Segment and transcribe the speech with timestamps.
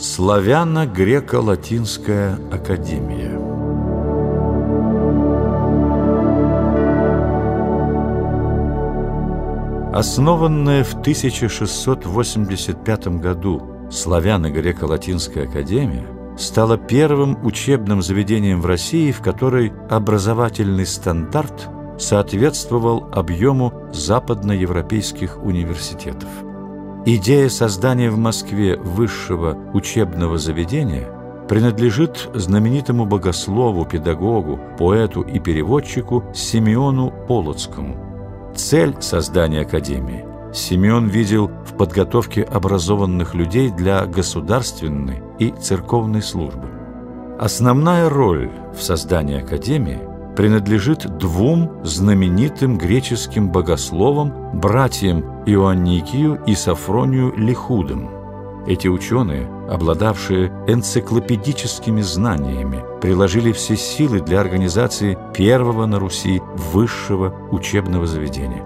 [0.00, 3.36] Славяно-греко-латинская академия
[9.92, 16.06] Основанная в 1685 году Славяно-греко-латинская академия
[16.38, 21.68] стала первым учебным заведением в России, в которой образовательный стандарт
[21.98, 26.28] соответствовал объему западноевропейских университетов.
[27.10, 31.08] Идея создания в Москве высшего учебного заведения
[31.48, 38.52] принадлежит знаменитому богослову, педагогу, поэту и переводчику Симеону Полоцкому.
[38.54, 46.68] Цель создания академии Симеон видел в подготовке образованных людей для государственной и церковной службы.
[47.38, 50.07] Основная роль в создании академии
[50.38, 58.08] принадлежит двум знаменитым греческим богословам, братьям Иоанникию и Сафронию Лихудам.
[58.64, 66.40] Эти ученые, обладавшие энциклопедическими знаниями, приложили все силы для организации первого на Руси
[66.72, 68.64] высшего учебного заведения.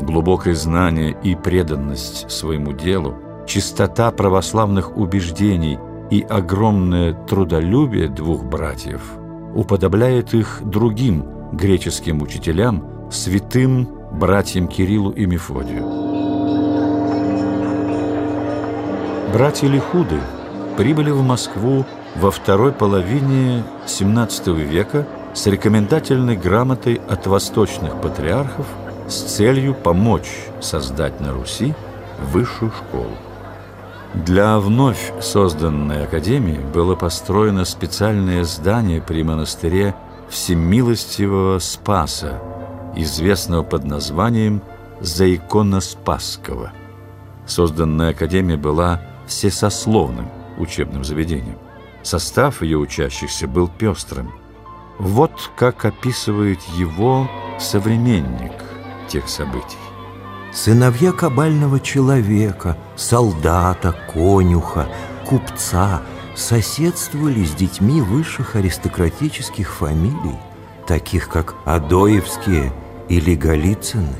[0.00, 3.14] Глубокое знание и преданность своему делу,
[3.46, 5.78] чистота православных убеждений
[6.10, 9.00] и огромное трудолюбие двух братьев–
[9.58, 15.84] уподобляет их другим греческим учителям, святым братьям Кириллу и Мефодию.
[19.32, 20.20] Братья Лихуды
[20.76, 28.66] прибыли в Москву во второй половине XVII века с рекомендательной грамотой от восточных патриархов
[29.08, 31.74] с целью помочь создать на Руси
[32.32, 33.10] высшую школу.
[34.14, 39.94] Для вновь созданной академии было построено специальное здание при монастыре
[40.30, 42.40] Всемилостивого Спаса,
[42.96, 44.62] известного под названием
[45.00, 46.72] Заикона Спасского.
[47.46, 51.58] Созданная академия была всесословным учебным заведением.
[52.02, 54.32] Состав ее учащихся был пестрым.
[54.98, 58.52] Вот как описывает его современник
[59.08, 59.87] тех событий.
[60.52, 64.88] Сыновья кабального человека, солдата, конюха,
[65.26, 66.02] купца
[66.34, 70.38] соседствовали с детьми высших аристократических фамилий,
[70.86, 72.72] таких как Адоевские
[73.08, 74.16] или Голицыны.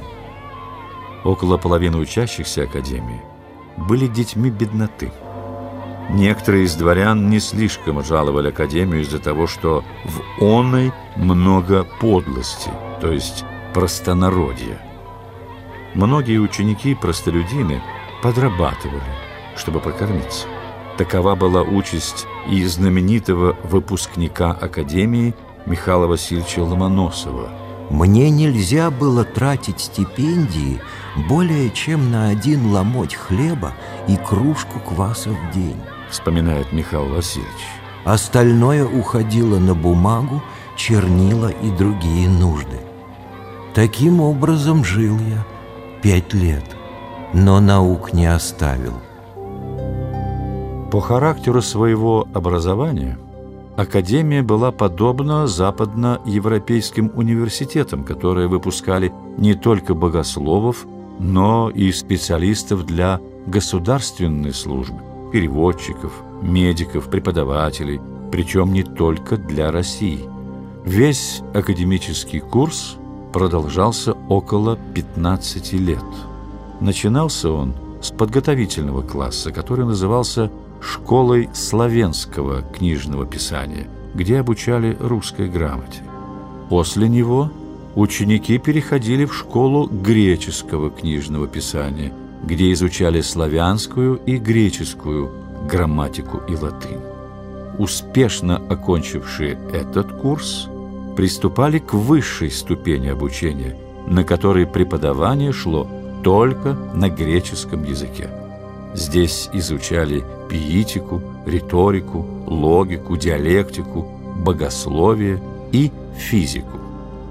[1.25, 3.23] Около половины учащихся Академии
[3.77, 5.13] были детьми бедноты.
[6.11, 13.13] Некоторые из дворян не слишком жаловали Академию из-за того, что в оной много подлости, то
[13.13, 14.88] есть простонародья.
[15.95, 17.81] Многие ученики-простолюдины
[18.23, 19.03] подрабатывали,
[19.57, 20.47] чтобы прокормиться.
[20.99, 25.35] Такова была участь и знаменитого выпускника Академии
[25.65, 27.51] Михаила Васильевича Ломоносова.
[27.91, 30.81] «Мне нельзя было тратить стипендии
[31.29, 33.73] более чем на один ломоть хлеба
[34.09, 37.49] и кружку кваса в день», вспоминает Михаил Васильевич.
[38.05, 40.43] Остальное уходило на бумагу,
[40.77, 42.79] чернила и другие нужды.
[43.73, 45.47] Таким образом жил я–
[46.03, 46.65] пять лет,
[47.33, 48.95] но наук не оставил.
[50.91, 53.19] По характеру своего образования
[53.77, 60.87] Академия была подобна западноевропейским университетам, которые выпускали не только богословов,
[61.21, 64.99] но и специалистов для государственной службы,
[65.33, 68.01] переводчиков, медиков, преподавателей,
[68.33, 70.29] причем не только для России.
[70.85, 72.97] Весь академический курс–
[73.33, 76.05] продолжался около 15 лет.
[76.81, 80.51] Начинался он с подготовительного класса, который назывался
[80.81, 86.03] «Школой славянского книжного писания», где обучали русской грамоте.
[86.69, 87.51] После него
[87.95, 92.13] ученики переходили в школу греческого книжного писания,
[92.45, 95.31] где изучали славянскую и греческую
[95.69, 97.01] грамматику и латынь.
[97.79, 100.69] Успешно окончившие этот курс–
[101.19, 105.89] приступали к высшей ступени обучения, на которой преподавание шло
[106.23, 108.31] только на греческом языке.
[108.95, 114.07] Здесь изучали пиитику, риторику, логику, диалектику,
[114.37, 115.43] богословие
[115.73, 116.79] и физику.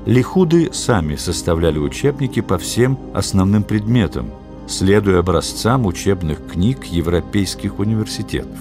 [0.05, 4.31] Лихуды сами составляли учебники по всем основным предметам,
[4.67, 8.59] следуя образцам учебных книг европейских университетов.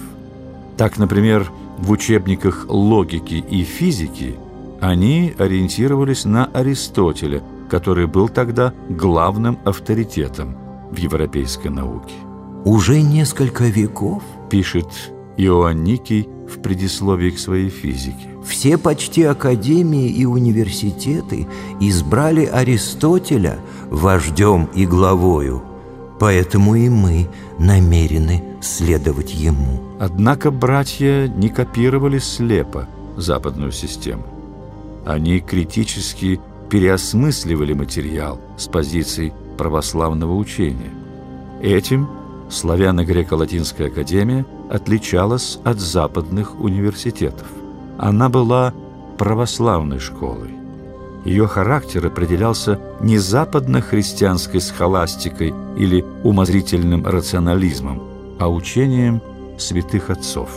[0.77, 4.37] Так, например, в учебниках логики и физики–
[4.81, 10.57] они ориентировались на Аристотеля, который был тогда главным авторитетом
[10.91, 12.13] в европейской науке.
[12.65, 14.87] «Уже несколько веков,— пишет
[15.37, 21.47] Иоанникий в предисловии к своей физике, все почти академии и университеты
[21.79, 23.59] избрали Аристотеля
[23.89, 25.61] вождем и главою,
[26.19, 27.27] поэтому и мы
[27.59, 29.81] намерены следовать ему.
[29.99, 32.87] Однако братья не копировали слепо
[33.17, 34.36] западную систему.
[35.07, 36.37] Они критически
[36.69, 40.91] переосмысливали материал с позиций православного учения.
[41.61, 42.09] Этим
[42.49, 47.47] славяно-греко-латинская академия отличалась от западных университетов.
[47.97, 48.73] Она была
[49.17, 50.51] православной школой.
[51.23, 58.03] Ее характер определялся не западно-христианской схоластикой или умозрительным рационализмом,
[58.39, 59.21] а учением
[59.57, 60.49] святых отцов.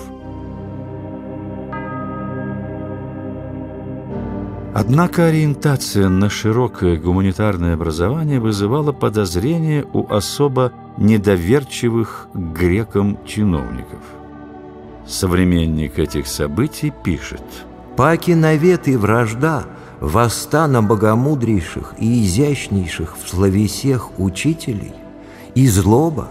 [4.73, 14.01] Однако ориентация на широкое гуманитарное образование вызывала подозрения у особо недоверчивых грекам чиновников.
[15.07, 17.43] Современник этих событий пишет
[17.97, 19.65] «Паки навет и вражда–
[20.01, 24.95] воста на богомудрейших и изящнейших в словесех учителей,
[25.55, 26.29] и злоба,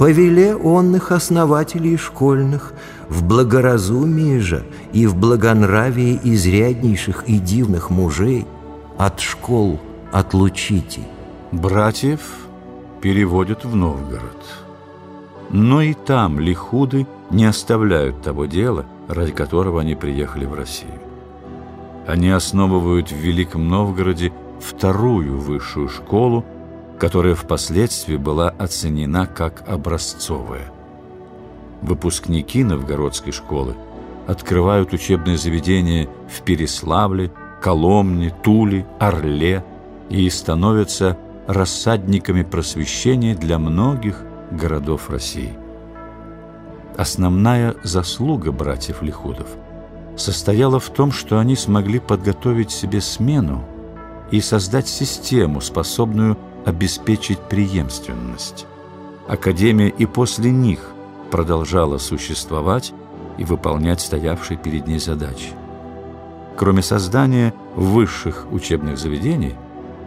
[0.00, 2.72] повеле онных основателей школьных,
[3.10, 4.64] в благоразумии же
[4.94, 8.46] и в благонравии изряднейших и дивных мужей
[8.96, 9.78] от школ
[10.10, 11.02] отлучите.
[11.52, 12.20] Братьев
[13.02, 14.42] переводят в Новгород.
[15.50, 20.98] Но и там лихуды не оставляют того дела, ради которого они приехали в Россию
[22.10, 26.44] они основывают в Великом Новгороде вторую высшую школу,
[27.00, 30.70] которая впоследствии была оценена как образцовая.
[31.82, 33.74] Выпускники новгородской школы
[34.26, 37.32] открывают учебные заведения в Переславле,
[37.62, 39.64] Коломне, Туле, Орле
[40.10, 41.16] и становятся
[41.46, 45.56] рассадниками просвещения для многих городов России.
[46.96, 49.48] Основная заслуга братьев Лихудов–
[50.16, 53.64] состояла в том, что они смогли подготовить себе смену
[54.30, 58.66] и создать систему, способную обеспечить преемственность.
[59.28, 60.80] Академия и после них
[61.30, 62.92] продолжала существовать
[63.38, 65.50] и выполнять стоявшие перед ней задачи.
[66.56, 69.54] Кроме создания высших учебных заведений,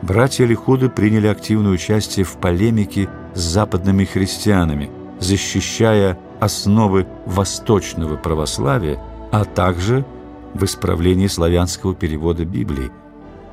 [0.02, 9.00] братья Лихуды приняли активное участие в полемике с западными христианами, защищая основы восточного православия
[9.32, 10.06] а также
[10.54, 12.92] в исправлении славянского перевода Библии.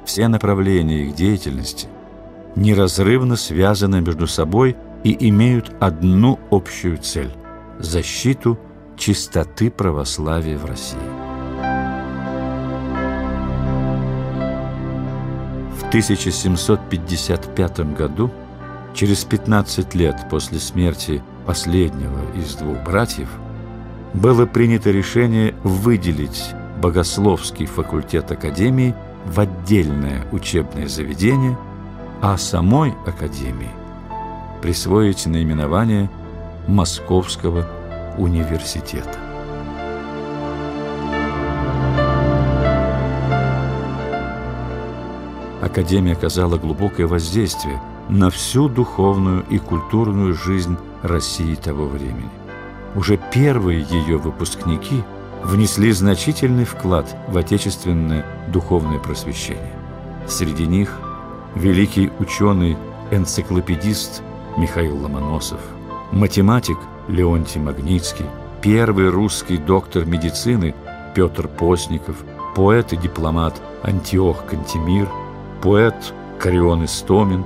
[0.04, 1.88] Все направления их деятельности
[2.56, 7.30] неразрывно связаны между собой и имеют одну общую цель–
[7.78, 8.58] защиту
[8.96, 10.98] чистоты православия в России.
[15.78, 18.30] В 1755 году,
[18.94, 23.28] через 15 лет после смерти последнего из двух братьев,
[24.12, 26.50] было принято решение выделить
[26.80, 28.94] богословский факультет Академии
[29.26, 31.56] в отдельное учебное заведение,
[32.22, 33.70] а самой Академии
[34.62, 36.10] присвоить наименование
[36.66, 37.66] Московского
[38.18, 39.18] университета.
[45.62, 52.28] Академия оказала глубокое воздействие на всю духовную и культурную жизнь России того времени
[52.94, 55.02] уже первые ее выпускники
[55.44, 59.74] внесли значительный вклад в отечественное духовное просвещение.
[60.26, 60.98] Среди них
[61.54, 64.22] великий ученый-энциклопедист
[64.56, 65.60] Михаил Ломоносов,
[66.12, 68.26] математик Леонтий Магнитский,
[68.62, 70.74] первый русский доктор медицины
[71.14, 72.16] Петр Постников,
[72.54, 75.08] поэт и дипломат Антиох Кантемир,
[75.62, 77.44] поэт Карион Истомин,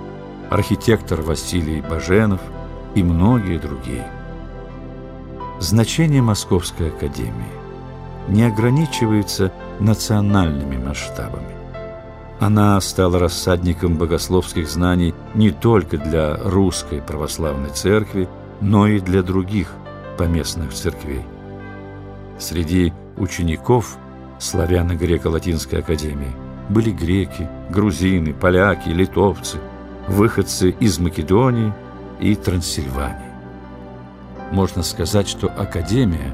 [0.51, 2.41] архитектор Василий Баженов
[2.95, 4.07] и многие другие.
[5.61, 7.33] Значение Московской академии
[8.29, 11.64] не ограничивается национальными масштабами.
[12.41, 18.29] Она стала рассадником богословских знаний не только для русской православной церкви,
[18.61, 19.73] но и для других
[20.19, 21.23] поместных церквей.
[22.39, 23.97] Среди учеников
[24.39, 26.33] славяно-греко-латинской академии
[26.69, 29.59] были греки, грузины, поляки, литовцы,
[30.09, 31.73] выходцы из Македонии
[32.21, 33.35] и Трансильвании
[34.55, 36.33] можно сказать, что Академия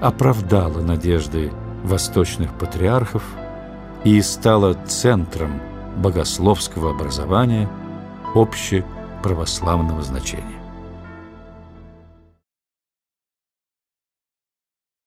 [0.00, 1.50] оправдала надежды
[1.82, 3.22] восточных патриархов
[4.06, 5.60] и стала центром
[5.96, 7.68] богословского образования
[8.36, 10.55] общеправославного значения.